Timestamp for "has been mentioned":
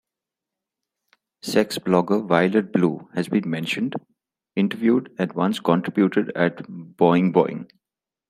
3.13-3.93